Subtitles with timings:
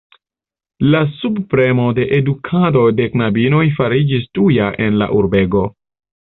[0.93, 5.67] La subpremo de edukado de knabinoj fariĝis tuja en la urbego.